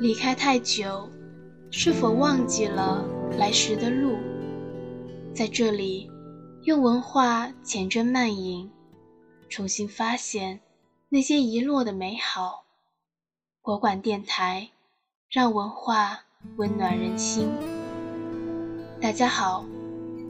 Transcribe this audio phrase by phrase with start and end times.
[0.00, 1.10] 离开太久，
[1.72, 3.04] 是否忘记了
[3.36, 4.16] 来时的路？
[5.34, 6.08] 在这里，
[6.62, 8.70] 用文化浅斟慢饮，
[9.48, 10.60] 重新发现
[11.08, 12.64] 那些遗落的美好。
[13.60, 14.68] 国馆电台，
[15.28, 16.20] 让文化
[16.58, 17.48] 温暖人心。
[19.00, 19.66] 大家好，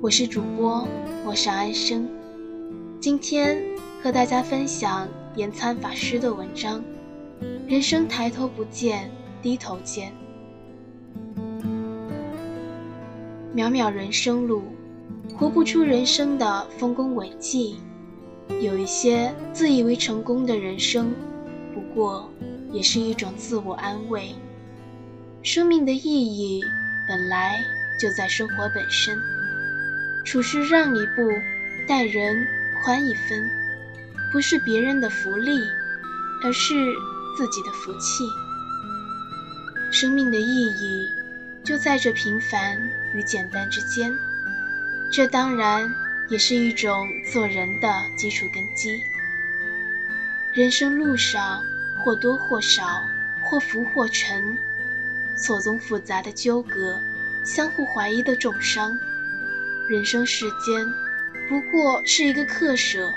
[0.01, 0.89] 我是主播
[1.27, 2.09] 陌上安生，
[3.03, 3.63] 今天
[4.03, 6.83] 和大家分享延参法师的文章：
[7.67, 9.11] 人生抬头不见
[9.43, 10.13] 低头见，
[13.55, 14.63] 渺渺人生路。
[15.37, 17.77] 活不出人生的丰功伟绩，
[18.61, 21.13] 有一些自以为成功的人生，
[21.73, 22.29] 不过
[22.73, 24.35] 也是一种自我安慰。
[25.43, 26.61] 生命的意义
[27.07, 27.61] 本来
[28.01, 29.17] 就在生活本身，
[30.25, 31.23] 处事让一步，
[31.87, 32.45] 待人
[32.83, 33.49] 宽一分，
[34.33, 35.53] 不是别人的福利，
[36.43, 36.93] 而是
[37.37, 38.25] 自己的福气。
[39.91, 41.13] 生命的意义
[41.65, 42.79] 就在这平凡
[43.15, 44.17] 与简单之间。
[45.11, 45.93] 这当然
[46.29, 49.03] 也是一种做人的基础根基。
[50.53, 51.63] 人生路上
[51.99, 53.03] 或多或少，
[53.43, 54.57] 或浮或沉，
[55.37, 57.01] 错综复杂的纠葛，
[57.45, 58.99] 相互怀疑的重伤。
[59.89, 60.93] 人生世间，
[61.49, 63.11] 不过是一个客舍，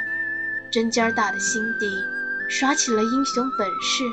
[0.69, 2.05] 针尖大的心地，
[2.47, 4.09] 耍起了英雄本事。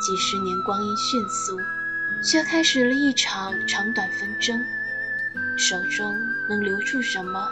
[0.00, 1.60] 几十年光阴迅速，
[2.22, 4.64] 却开始了一场长短纷争。
[5.56, 6.16] 手中
[6.48, 7.48] 能留住什么？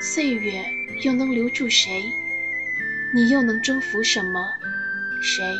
[0.00, 0.64] 岁月
[1.02, 2.04] 又能留住谁？
[3.14, 4.52] 你又能征服什么？
[5.22, 5.56] 谁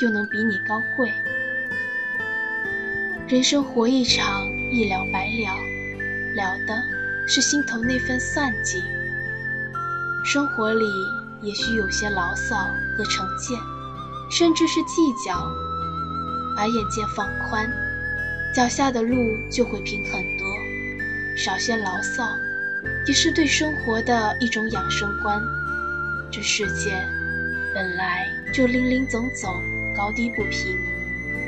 [0.00, 1.12] 又能比你高贵？
[3.28, 5.56] 人生活一场，一了百了，
[6.34, 6.82] 了的
[7.26, 8.82] 是心头那份算计。
[10.24, 10.84] 生活里
[11.42, 13.58] 也许有些牢骚和成见，
[14.30, 15.50] 甚至是计较。
[16.56, 17.70] 把眼界放宽，
[18.52, 20.46] 脚下的路就会平很多。
[21.36, 22.24] 少些牢骚，
[23.06, 25.40] 也是对生活的一种养生观。
[26.32, 27.00] 这世界
[27.72, 29.54] 本来就林林总总，
[29.96, 30.76] 高低不平，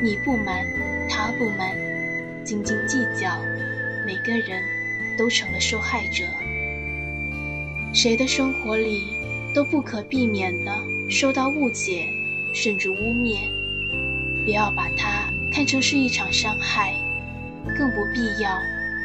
[0.00, 0.64] 你不满，
[1.08, 1.76] 他不满，
[2.44, 3.40] 斤斤计较，
[4.06, 4.62] 每个人
[5.18, 6.24] 都成了受害者。
[7.92, 9.08] 谁的生活里
[9.52, 10.72] 都不可避免的
[11.10, 12.08] 受到误解，
[12.52, 13.38] 甚至污蔑。
[14.44, 16.94] 不要把它看成是一场伤害，
[17.76, 18.58] 更不必要。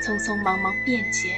[0.03, 1.37] 匆匆忙忙辩解，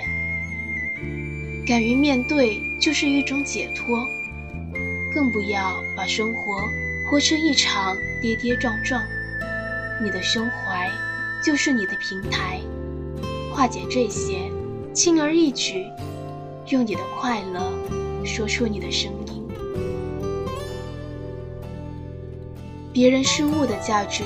[1.66, 4.06] 敢于面对就是一种解脱。
[5.13, 6.68] 更不要把生活
[7.09, 9.01] 活成一场跌跌撞撞。
[10.03, 10.91] 你的胸怀
[11.41, 12.59] 就是你的平台，
[13.53, 14.51] 化解这些，
[14.91, 15.85] 轻而易举。
[16.68, 17.72] 用你的快乐
[18.25, 19.13] 说出你的声
[22.97, 24.24] 别人失误的价值，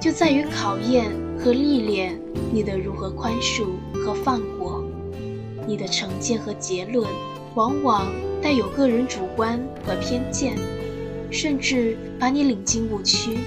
[0.00, 1.10] 就在于考验。
[1.36, 2.16] 和历练，
[2.52, 4.84] 你的如何宽恕和放过？
[5.66, 7.04] 你的成见和结论，
[7.56, 8.06] 往往
[8.40, 10.56] 带有个人主观和偏见，
[11.32, 13.38] 甚至把你领进误区。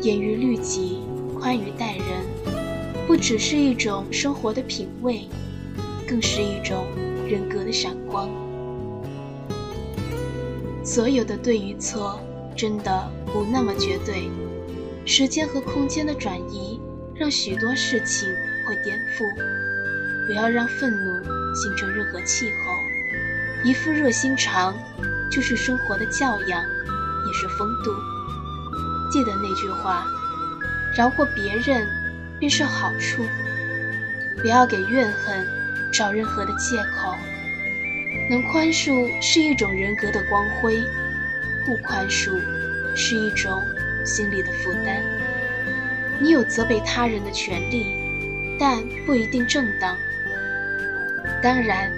[0.00, 1.00] 严于律己，
[1.38, 2.54] 宽于待人，
[3.08, 5.22] 不只是一种生活的品味，
[6.06, 6.86] 更是一种
[7.28, 8.30] 人格的闪光。
[10.84, 12.18] 所有的对与错，
[12.58, 14.28] 真的不那么绝对。
[15.06, 16.80] 时间和空间的转移，
[17.14, 18.28] 让许多事情
[18.66, 19.32] 会颠覆。
[20.26, 21.22] 不要让愤怒
[21.54, 22.76] 形成任何气候。
[23.62, 24.76] 一副热心肠，
[25.30, 26.64] 就是生活的教养，
[27.26, 27.94] 也是风度。
[29.08, 30.06] 记得那句话：
[30.96, 31.86] 饶过别人，
[32.40, 33.24] 便是好处。
[34.42, 35.46] 不要给怨恨
[35.92, 37.14] 找任何的借口。
[38.28, 40.82] 能宽恕是一种人格的光辉，
[41.68, 42.40] 不宽恕
[42.96, 43.62] 是一种。
[44.04, 45.02] 心理的负担，
[46.18, 49.94] 你有责备他人的权利，但不一定正当。
[51.42, 51.92] 当然，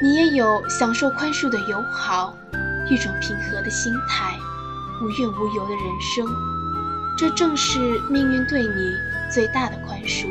[0.00, 2.38] 你也有享受宽恕的友好，
[2.88, 4.38] 一种平和的心态，
[5.02, 6.24] 无怨无尤的人生。
[7.16, 8.96] 这正是命运对你
[9.28, 10.28] 最大的宽恕。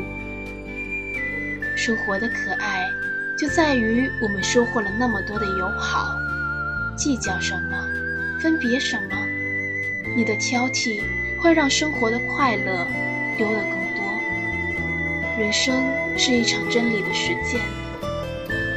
[1.76, 2.90] 生活的可爱，
[3.36, 6.16] 就在于我们收获了那么多的友好。
[6.96, 7.76] 计较什么？
[8.40, 9.16] 分别什么？
[10.16, 11.02] 你的挑剔
[11.38, 12.86] 会让生活的快乐
[13.36, 14.04] 丢得更多。
[15.38, 15.84] 人生
[16.16, 17.60] 是一场真理的实践，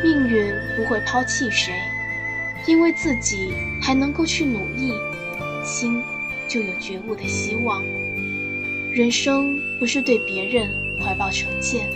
[0.04, 1.74] 命运不会抛弃谁，
[2.66, 4.94] 因为自己还能够去努力，
[5.64, 6.02] 心
[6.48, 7.84] 就有觉悟的希望。
[8.92, 10.70] 人生不是对别人
[11.00, 11.88] 怀抱成见，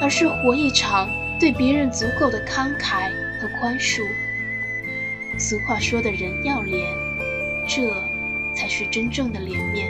[0.00, 1.08] 而是活一场
[1.38, 4.02] 对别人足够的慷慨和宽恕。
[5.38, 6.86] 俗话说的人要脸，
[7.66, 7.90] 这。
[8.54, 9.88] 才是真正的脸面。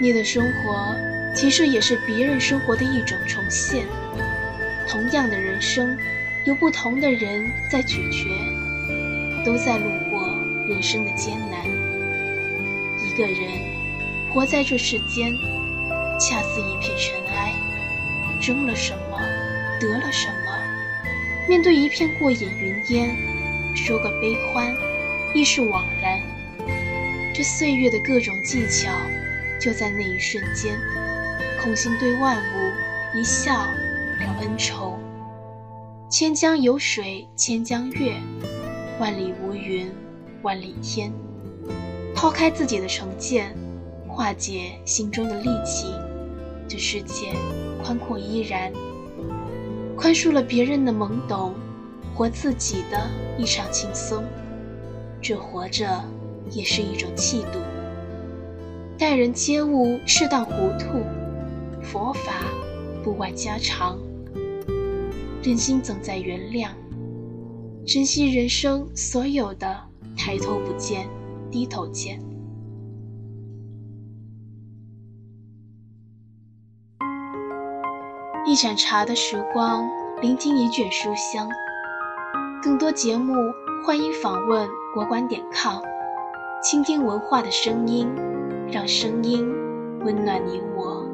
[0.00, 0.96] 你的生活
[1.32, 3.86] 其实也是别人生活的一种重现。
[4.88, 5.96] 同样的人生，
[6.44, 8.28] 有不同的人在咀嚼，
[9.44, 10.36] 都在路过
[10.66, 11.64] 人生的艰难。
[13.06, 13.48] 一个人
[14.32, 15.32] 活在这世间，
[16.18, 17.52] 恰似一片尘埃，
[18.40, 19.20] 争了什么，
[19.78, 20.39] 得了什么？
[21.50, 23.10] 面对一片过眼云烟，
[23.74, 24.72] 说个悲欢，
[25.34, 26.20] 亦是枉然。
[27.34, 28.92] 这岁月的各种技巧，
[29.60, 30.78] 就在那一瞬间，
[31.60, 34.96] 空心对万物一笑了恩仇。
[36.08, 38.14] 千江有水千江月，
[39.00, 39.90] 万里无云
[40.42, 41.12] 万里天。
[42.14, 43.52] 抛开自己的成见，
[44.06, 45.92] 化解心中的戾气，
[46.68, 47.32] 这世界
[47.82, 48.72] 宽阔依然。
[50.00, 51.52] 宽恕了别人的懵懂，
[52.14, 53.06] 活自己的
[53.36, 54.24] 异常轻松。
[55.20, 56.02] 这活着
[56.50, 57.58] 也是一种气度。
[58.96, 61.04] 待人接物适当糊涂，
[61.82, 62.46] 佛法
[63.04, 63.98] 不外家常。
[65.42, 66.70] 人心总在原谅，
[67.86, 69.78] 珍惜人生所有的
[70.16, 71.06] 抬头不见
[71.50, 72.18] 低头见。
[78.50, 79.88] 一盏茶的时光，
[80.20, 81.48] 聆听一卷书香。
[82.60, 83.32] 更多节目，
[83.86, 85.80] 欢迎访问国馆点 com，
[86.60, 88.12] 倾听文化的声音，
[88.68, 89.48] 让声音
[90.00, 91.06] 温暖你我。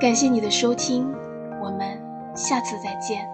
[0.00, 1.12] 感谢你的收听，
[1.60, 2.00] 我们
[2.36, 3.33] 下次再见。